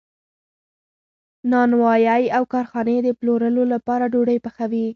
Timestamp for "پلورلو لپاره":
3.19-4.05